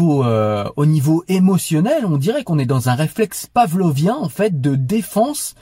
[0.00, 4.60] Niveau, euh, au niveau émotionnel, on dirait qu'on est dans un réflexe pavlovien en fait
[4.60, 5.54] de défense.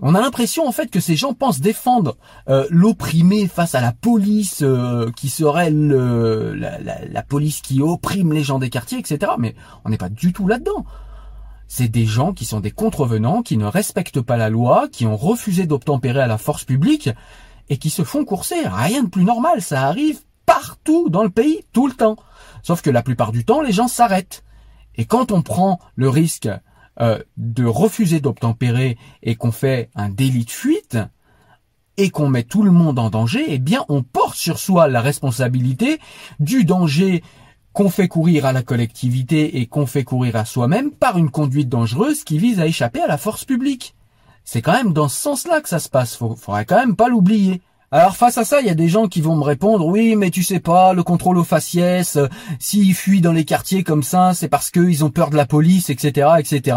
[0.00, 2.16] On a l'impression en fait que ces gens pensent défendre
[2.48, 7.82] euh, l'opprimé face à la police euh, qui serait le, la, la- la police qui
[7.82, 9.32] opprime les gens des quartiers, etc.
[9.38, 10.84] Mais on n'est pas du tout là-dedans.
[11.66, 15.16] C'est des gens qui sont des contrevenants, qui ne respectent pas la loi, qui ont
[15.16, 17.10] refusé d'obtempérer à la force publique
[17.68, 18.56] et qui se font courser.
[18.64, 22.16] Rien de plus normal, ça arrive partout dans le pays, tout le temps.
[22.68, 24.44] Sauf que la plupart du temps, les gens s'arrêtent.
[24.94, 26.50] Et quand on prend le risque
[27.00, 30.98] euh, de refuser d'obtempérer et qu'on fait un délit de fuite,
[31.96, 35.00] et qu'on met tout le monde en danger, eh bien, on porte sur soi la
[35.00, 35.98] responsabilité
[36.40, 37.22] du danger
[37.72, 41.70] qu'on fait courir à la collectivité et qu'on fait courir à soi-même par une conduite
[41.70, 43.94] dangereuse qui vise à échapper à la force publique.
[44.44, 46.16] C'est quand même dans ce sens-là que ça se passe.
[46.16, 47.62] Faut, faudrait quand même pas l'oublier.
[47.90, 50.28] Alors face à ça, il y a des gens qui vont me répondre oui, mais
[50.28, 52.26] tu sais pas, le contrôle aux faciès, euh,
[52.58, 55.88] s'ils fuient dans les quartiers comme ça, c'est parce qu'ils ont peur de la police,
[55.88, 56.76] etc., etc.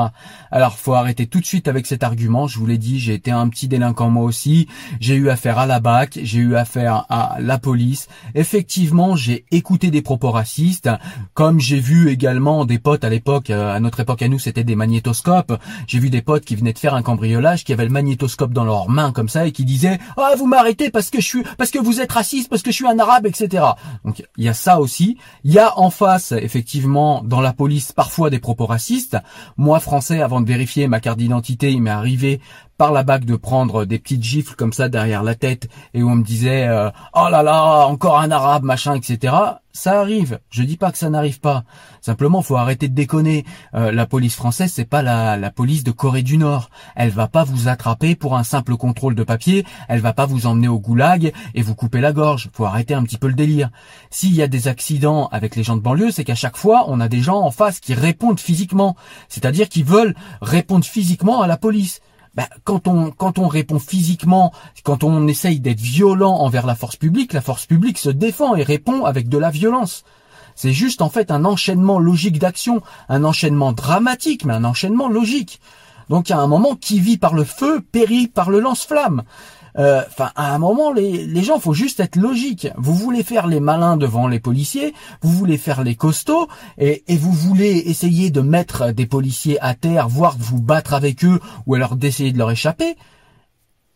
[0.52, 2.48] Alors faut arrêter tout de suite avec cet argument.
[2.48, 4.70] Je vous l'ai dit, j'ai été un petit délinquant moi aussi.
[5.02, 8.08] J'ai eu affaire à la BAC, j'ai eu affaire à la police.
[8.34, 10.90] Effectivement, j'ai écouté des propos racistes,
[11.34, 14.64] comme j'ai vu également des potes à l'époque, euh, à notre époque à nous, c'était
[14.64, 15.60] des magnétoscopes.
[15.88, 18.64] J'ai vu des potes qui venaient de faire un cambriolage, qui avaient le magnétoscope dans
[18.64, 21.80] leurs mains comme ça et qui disaient ah vous m'arrêtez que je suis, parce que
[21.80, 23.64] vous êtes raciste, parce que je suis un arabe, etc.
[24.06, 25.18] Donc il y a ça aussi.
[25.44, 29.18] Il y a en face effectivement dans la police parfois des propos racistes.
[29.58, 32.42] Moi français, avant de vérifier ma carte d'identité, il m'est arrivé
[32.82, 36.10] par la bague de prendre des petites gifles comme ça derrière la tête et où
[36.10, 39.36] on me disait euh, oh là là encore un arabe machin etc
[39.74, 40.40] ça arrive.
[40.50, 41.64] Je dis pas que ça n'arrive pas.
[42.02, 43.46] Simplement faut arrêter de déconner.
[43.74, 46.70] Euh, la police française c'est pas la, la police de Corée du Nord.
[46.96, 49.66] Elle va pas vous attraper pour un simple contrôle de papier.
[49.88, 52.50] Elle va pas vous emmener au goulag et vous couper la gorge.
[52.54, 53.70] Faut arrêter un petit peu le délire.
[54.10, 57.00] S'il y a des accidents avec les gens de banlieue c'est qu'à chaque fois on
[57.00, 58.96] a des gens en face qui répondent physiquement.
[59.30, 62.02] C'est-à-dire qui veulent répondre physiquement à la police
[62.36, 64.54] bah, quand on répond physiquement,
[64.84, 68.64] quand on essaye d'être violent envers la force publique, la force publique se défend et
[68.64, 70.04] répond avec de la violence.
[70.56, 75.60] C'est juste en fait un enchaînement logique d'action, un enchaînement dramatique, mais un enchaînement logique.
[76.10, 79.24] Donc il y a un moment qui vit par le feu périt par le lance-flamme.
[79.78, 82.68] Euh, Enfin, à un moment, les, les gens, faut juste être logique.
[82.78, 87.32] Vous voulez faire les malins devant les policiers, vous voulez faire les costauds, et, vous
[87.32, 91.96] voulez essayer de mettre des policiers à terre, voire vous battre avec eux, ou alors
[91.96, 92.96] d'essayer de leur échapper.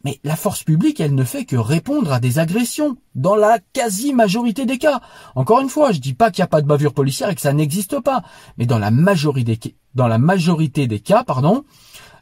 [0.03, 4.65] Mais la force publique, elle ne fait que répondre à des agressions, dans la quasi-majorité
[4.65, 5.01] des cas.
[5.33, 7.41] Encore une fois, je dis pas qu'il n'y a pas de bavure policière et que
[7.41, 8.21] ça n'existe pas,
[8.57, 11.63] mais dans la majorité des cas, pardon,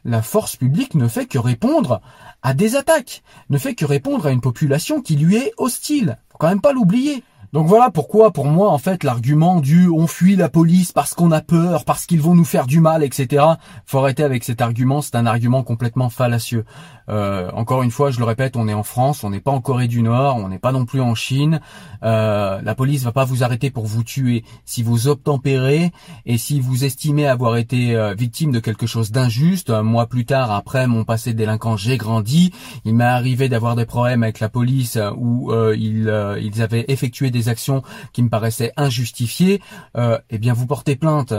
[0.04, 2.00] la force publique ne fait que répondre
[2.42, 6.18] à des attaques, ne fait que répondre à une population qui lui est hostile.
[6.30, 7.22] Faut quand même pas l'oublier.
[7.54, 11.30] Donc voilà pourquoi, pour moi, en fait, l'argument du on fuit la police parce qu'on
[11.30, 13.44] a peur, parce qu'ils vont nous faire du mal, etc.
[13.86, 15.02] Faut arrêter avec cet argument.
[15.02, 16.64] C'est un argument complètement fallacieux.
[17.08, 19.60] Euh, encore une fois, je le répète, on est en France, on n'est pas en
[19.60, 21.60] Corée du Nord, on n'est pas non plus en Chine.
[22.02, 24.44] Euh, la police va pas vous arrêter pour vous tuer.
[24.64, 25.92] Si vous obtempérez
[26.26, 30.24] et si vous estimez avoir été euh, victime de quelque chose d'injuste, un mois plus
[30.24, 32.52] tard, après mon passé délinquant, j'ai grandi.
[32.84, 36.12] Il m'est arrivé d'avoir des problèmes avec la police où ils,
[36.42, 39.60] ils avaient effectué des actions qui me paraissaient injustifiées.
[39.96, 41.32] eh bien, vous portez plainte.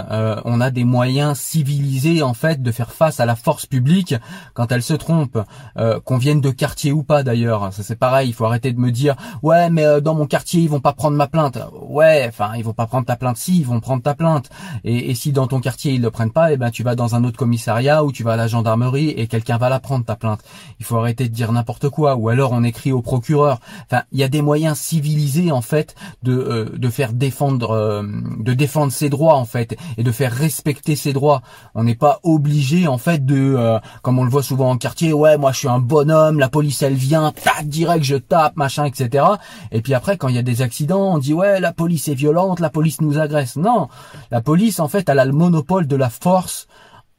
[0.45, 4.15] on a des moyens civilisés en fait de faire face à la force publique
[4.53, 5.38] quand elle se trompe.
[5.78, 7.74] Euh, qu'on vienne de quartier ou pas d'ailleurs.
[7.74, 10.62] Ça c'est pareil, il faut arrêter de me dire ouais mais euh, dans mon quartier
[10.62, 11.57] ils vont pas prendre ma plainte.
[11.90, 14.50] Ouais, enfin ils vont pas prendre ta plainte si, ils vont prendre ta plainte.
[14.86, 17.25] Et, si dans ton quartier ils le prennent pas, eh ben tu vas dans un
[17.25, 20.40] autre commissariat ou tu vas à la gendarmerie et quelqu'un va la prendre ta plainte.
[20.80, 23.60] Il faut arrêter de dire n'importe quoi ou alors on écrit au procureur.
[23.92, 28.06] Enfin, il y a des moyens civilisés en fait de euh, de faire défendre
[28.40, 31.42] de défendre ses droits en fait et de faire respecter ses droits.
[31.74, 35.38] On n'est pas obligé en fait de comme on le voit souvent en quartier, ouais
[35.38, 39.25] moi je suis un bonhomme, la police elle vient, tac, direct je tape, machin, etc.
[39.71, 42.15] Et puis après quand il y a des accidents, on dit ouais la police est
[42.15, 43.56] violente, la police nous agresse.
[43.56, 43.88] Non,
[44.31, 46.68] la police en fait elle a le monopole de la force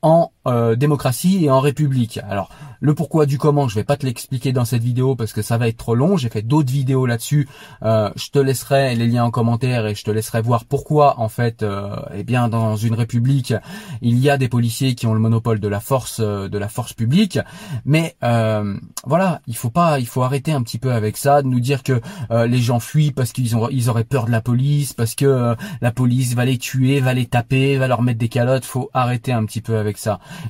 [0.03, 2.21] en euh, démocratie et en république.
[2.29, 2.51] Alors
[2.81, 5.59] le pourquoi du comment, je vais pas te l'expliquer dans cette vidéo parce que ça
[5.59, 6.17] va être trop long.
[6.17, 7.49] J'ai fait d'autres vidéos là-dessus.
[7.83, 11.29] Euh, je te laisserai les liens en commentaire et je te laisserai voir pourquoi en
[11.29, 13.55] fait, euh, eh bien dans une république,
[14.03, 16.69] il y a des policiers qui ont le monopole de la force, euh, de la
[16.69, 17.39] force publique.
[17.85, 21.49] Mais euh, voilà, il faut pas, il faut arrêter un petit peu avec ça, de
[21.49, 22.01] nous dire que
[22.31, 25.93] les gens fuient parce qu'ils ont, ils auraient peur de la police, parce que la
[25.93, 28.65] police va les tuer, va les taper, va leur mettre des calottes.
[28.65, 29.96] Faut arrêter un petit peu avec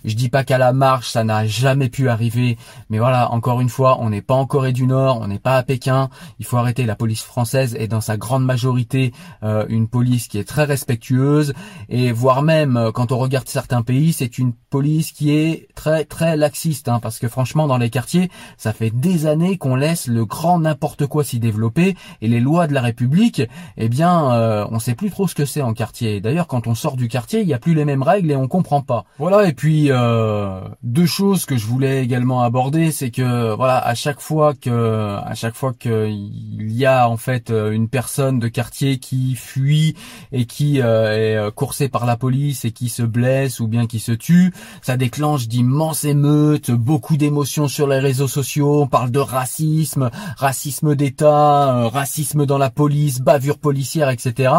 [0.04, 2.58] Je dis pas qu'à la marche, ça n'a jamais pu arriver,
[2.90, 5.56] mais voilà, encore une fois, on n'est pas en Corée du Nord, on n'est pas
[5.56, 6.10] à Pékin.
[6.38, 6.84] Il faut arrêter.
[6.84, 9.12] La police française est dans sa grande majorité
[9.43, 11.52] euh, une police qui est très respectueuse
[11.88, 16.04] et voire même euh, quand on regarde certains pays, c'est une police qui est très
[16.04, 20.06] très laxiste, hein, parce que franchement, dans les quartiers, ça fait des années qu'on laisse
[20.06, 23.42] le grand n'importe quoi s'y développer et les lois de la République,
[23.76, 26.20] eh bien, euh, on sait plus trop ce que c'est en quartier.
[26.20, 28.49] D'ailleurs, quand on sort du quartier, il n'y a plus les mêmes règles et on
[28.49, 29.04] comprend pas.
[29.28, 29.49] Voilà.
[29.49, 34.20] Et puis euh, deux choses que je voulais également aborder, c'est que voilà, à chaque
[34.20, 39.34] fois que à chaque fois qu'il y a en fait une personne de quartier qui
[39.34, 39.96] fuit
[40.31, 43.88] et qui euh, est euh, coursée par la police et qui se blesse ou bien
[43.88, 49.11] qui se tue, ça déclenche d'immenses émeutes, beaucoup d'émotions sur les réseaux sociaux, on parle
[49.11, 54.52] de racisme, racisme d'État, racisme dans la police, bavure policière, etc.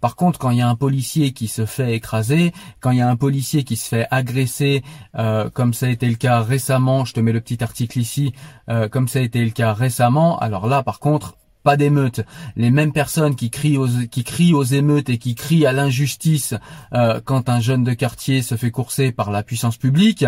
[0.00, 3.02] Par contre, quand il y a un policier qui se fait écraser, quand il y
[3.02, 4.82] a un policier qui se fait agresser,
[5.16, 8.32] euh, comme ça a été le cas récemment, je te mets le petit article ici,
[8.68, 12.20] euh, comme ça a été le cas récemment, alors là par contre, pas d'émeute.
[12.54, 16.54] Les mêmes personnes qui crient aux, émeutes et qui crient à l'injustice
[16.92, 20.24] euh, quand un jeune de quartier se fait courser par la puissance publique,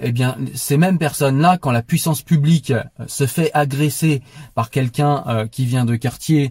[0.00, 2.72] eh bien ces mêmes personnes-là, quand la puissance publique
[3.06, 4.20] se fait agresser
[4.56, 6.50] par quelqu'un qui vient de quartier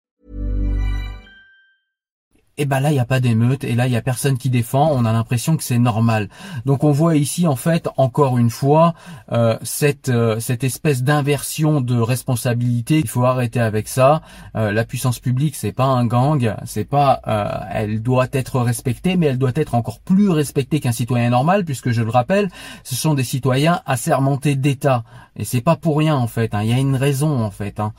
[2.57, 4.49] Et ben là il y a pas d'émeute et là il y a personne qui
[4.49, 6.27] défend, on a l'impression que c'est normal.
[6.65, 8.93] Donc on voit ici en fait encore une fois
[9.31, 12.99] euh, cette euh, cette espèce d'inversion de responsabilité.
[12.99, 14.21] Il faut arrêter avec ça.
[14.55, 17.21] Euh, la puissance publique c'est pas un gang, c'est pas
[17.71, 21.91] elle doit être respectée mais elle doit être encore plus respectée qu'un citoyen normal puisque
[21.91, 22.49] je le rappelle,
[22.83, 25.03] ce sont des citoyens assermentés d'État
[25.37, 26.53] et c'est pas pour rien en fait.
[26.53, 26.63] Hein.
[26.63, 27.79] Il y a une raison en fait.
[27.79, 27.93] Hein.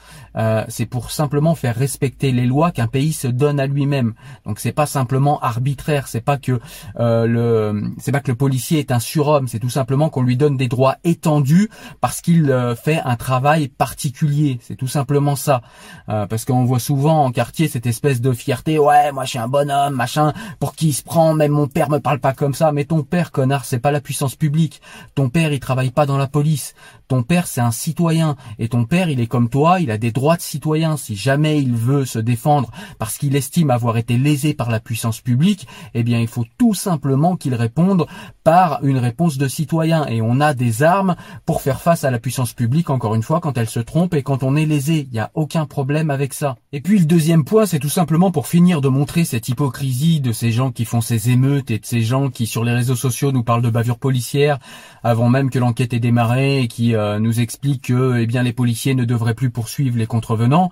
[0.69, 4.73] c'est pour simplement faire respecter les lois qu'un pays se donne à lui-même Donc c'est
[4.73, 6.61] pas simplement arbitraire, c'est pas que
[6.99, 10.37] euh, le c'est pas que le policier est un surhomme, c'est tout simplement qu'on lui
[10.37, 11.71] donne des droits étendus
[12.01, 14.59] parce qu'il euh, fait un travail particulier.
[14.63, 15.63] C'est tout simplement ça.
[16.09, 19.39] Euh, parce qu'on voit souvent en quartier cette espèce de fierté, ouais, moi je suis
[19.39, 22.55] un bonhomme, machin, pour qui il se prend, même mon père me parle pas comme
[22.55, 24.83] ça, mais ton père connard, c'est pas la puissance publique.
[25.15, 26.75] Ton père, il travaille pas dans la police.
[27.07, 28.37] Ton père, c'est un citoyen.
[28.59, 30.97] Et ton père, il est comme toi, il a des droits de citoyen.
[30.97, 35.21] Si jamais il veut se défendre parce qu'il estime avoir été lésé par la puissance
[35.21, 38.07] publique, eh bien, il faut tout simplement qu'il réponde
[38.45, 40.07] par une réponse de citoyen.
[40.07, 43.41] Et on a des armes pour faire face à la puissance publique, encore une fois,
[43.41, 45.07] quand elle se trompe et quand on est lésé.
[45.11, 46.57] Il n'y a aucun problème avec ça.
[46.73, 50.33] Et puis, le deuxième point, c'est tout simplement pour finir de montrer cette hypocrisie de
[50.33, 53.33] ces gens qui font ces émeutes et de ces gens qui, sur les réseaux sociaux,
[53.33, 54.59] nous parlent de bavure policière
[55.03, 58.53] avant même que l'enquête ait démarré et qui euh, nous explique que eh bien les
[58.53, 60.71] policiers ne devraient plus poursuivre les contrevenants.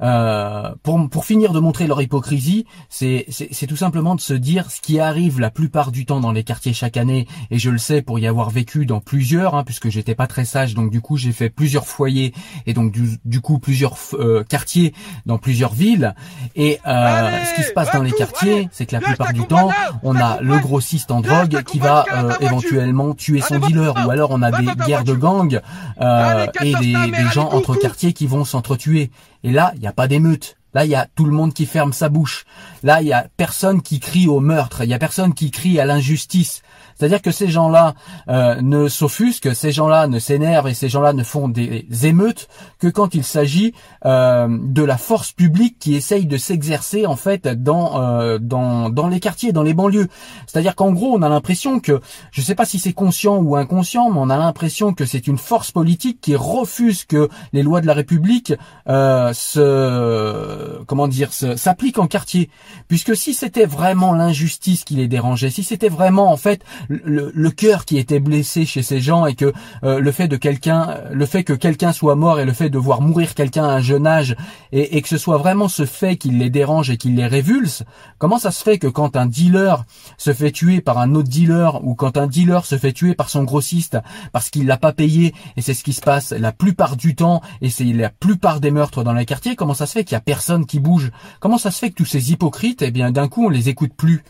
[0.00, 3.26] Euh, pour, pour finir de montrer leur hypocrisie, c'est
[3.68, 6.72] tout simplement de se dire ce qui arrive la plupart du temps dans les quartiers
[6.72, 10.14] chaque année, et je le sais pour y avoir vécu dans plusieurs, hein, puisque j'étais
[10.14, 12.34] pas très sage, donc du coup j'ai fait plusieurs foyers,
[12.66, 14.94] et donc du, du coup plusieurs euh, quartiers
[15.26, 16.14] dans plusieurs villes,
[16.56, 19.70] et euh, ce qui se passe dans les quartiers, c'est que la plupart du temps,
[20.02, 24.30] on a le grossiste en drogue qui va euh, éventuellement tuer son dealer, ou alors
[24.30, 25.60] on a des guerres de gangs
[26.00, 29.10] euh, et des, des gens entre quartiers qui vont s'entretuer.
[29.44, 30.56] Et là, il n'y a pas d'émeute.
[30.72, 32.46] Là, il y a tout le monde qui ferme sa bouche.
[32.82, 34.82] Là, il y a personne qui crie au meurtre.
[34.82, 36.62] Il y a personne qui crie à l'injustice.
[36.96, 37.94] C'est-à-dire que ces gens-là
[38.28, 42.48] euh, ne s'offusquent, ces gens-là ne s'énervent et ces gens-là ne font des émeutes
[42.78, 43.74] que quand il s'agit
[44.04, 49.08] euh, de la force publique qui essaye de s'exercer en fait dans, euh, dans dans
[49.08, 50.08] les quartiers, dans les banlieues.
[50.46, 53.56] C'est-à-dire qu'en gros, on a l'impression que, je ne sais pas si c'est conscient ou
[53.56, 57.80] inconscient, mais on a l'impression que c'est une force politique qui refuse que les lois
[57.80, 58.52] de la République
[58.86, 62.50] se comment dire s'appliquent en quartier.
[62.88, 66.62] Puisque si c'était vraiment l'injustice qui les dérangeait, si c'était vraiment en fait
[67.04, 70.36] le, le cœur qui était blessé chez ces gens et que euh, le fait de
[70.36, 73.72] quelqu'un, le fait que quelqu'un soit mort et le fait de voir mourir quelqu'un à
[73.72, 74.36] un jeune âge
[74.72, 77.84] et, que ce soit vraiment ce fait qui les dérange et qui les révulse,
[78.18, 79.84] comment ça se fait que quand un dealer
[80.16, 83.30] se fait tuer par un autre dealer ou quand un dealer se fait tuer par
[83.30, 83.98] son grossiste
[84.32, 87.40] parce qu'il l'a pas payé et c'est ce qui se passe la plupart du temps
[87.60, 90.16] et c'est la plupart des meurtres dans les quartiers, comment ça se fait qu'il y
[90.16, 91.10] a personne qui bouge?
[91.40, 93.92] Comment ça se fait que tous ces hypocrites, eh bien d'un coup on les écoute
[93.96, 94.22] plus?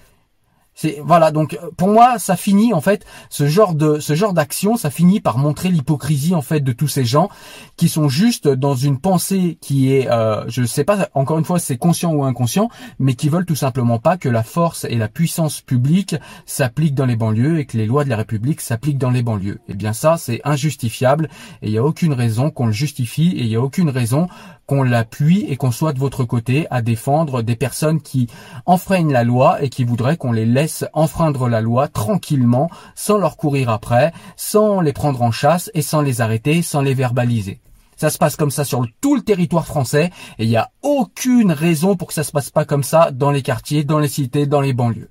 [0.74, 4.32] C'est voilà donc euh, pour moi ça finit en fait ce genre de ce genre
[4.32, 7.28] d'action ça finit par montrer l'hypocrisie en fait de tous ces gens
[7.76, 11.58] qui sont juste dans une pensée qui est euh, je sais pas encore une fois
[11.58, 15.08] c'est conscient ou inconscient mais qui veulent tout simplement pas que la force et la
[15.08, 16.16] puissance publique
[16.46, 19.60] s'appliquent dans les banlieues et que les lois de la République s'appliquent dans les banlieues.
[19.68, 21.28] Et eh bien ça c'est injustifiable
[21.62, 24.28] et il y a aucune raison qu'on le justifie et il y a aucune raison
[24.66, 28.28] qu'on l'appuie et qu'on soit de votre côté à défendre des personnes qui
[28.66, 33.36] enfreignent la loi et qui voudraient qu'on les laisse enfreindre la loi tranquillement, sans leur
[33.36, 37.60] courir après, sans les prendre en chasse et sans les arrêter, sans les verbaliser.
[37.96, 41.52] Ça se passe comme ça sur tout le territoire français et il n'y a aucune
[41.52, 44.46] raison pour que ça se passe pas comme ça dans les quartiers, dans les cités,
[44.46, 45.10] dans les banlieues.